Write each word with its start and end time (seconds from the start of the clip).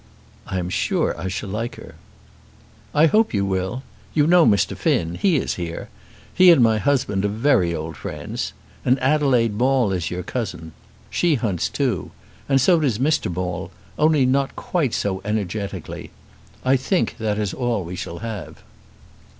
"I 0.47 0.57
am 0.57 0.71
sure 0.71 1.15
I 1.15 1.27
shall 1.27 1.49
like 1.49 1.75
her." 1.75 1.93
"I 2.91 3.05
hope 3.05 3.35
you 3.35 3.45
will. 3.45 3.83
You 4.15 4.25
know 4.25 4.47
Mr. 4.47 4.75
Finn. 4.75 5.13
He 5.13 5.35
is 5.35 5.53
here. 5.61 5.89
He 6.33 6.49
and 6.49 6.59
my 6.63 6.79
husband 6.79 7.23
are 7.23 7.27
very 7.27 7.75
old 7.75 7.95
friends. 7.95 8.53
And 8.83 8.99
Adelaide 8.99 9.53
Maule 9.53 9.91
is 9.93 10.09
your 10.09 10.23
cousin. 10.23 10.71
She 11.11 11.35
hunts 11.35 11.69
too. 11.69 12.09
And 12.49 12.59
so 12.59 12.79
does 12.79 12.97
Mr. 12.97 13.31
Maule, 13.31 13.69
only 13.99 14.25
not 14.25 14.55
quite 14.55 14.95
so 14.95 15.21
energetically. 15.23 16.09
I 16.65 16.77
think 16.77 17.17
that 17.19 17.37
is 17.37 17.53
all 17.53 17.83
we 17.83 17.95
shall 17.95 18.17
have." 18.25 18.63